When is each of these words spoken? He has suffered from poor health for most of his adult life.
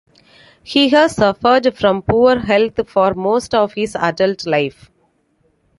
He 0.63 0.89
has 0.89 1.15
suffered 1.17 1.77
from 1.77 2.01
poor 2.01 2.39
health 2.39 2.89
for 2.89 3.13
most 3.13 3.53
of 3.53 3.73
his 3.73 3.95
adult 3.95 4.47
life. 4.47 4.89